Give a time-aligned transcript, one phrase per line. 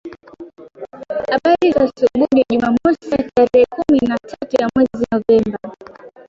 [1.35, 5.59] abari za asubuhi ni jumamosi ya tarehe kumi na tatu ya mwezi novemba